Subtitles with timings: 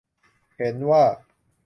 [0.57, 1.03] เห็นว่า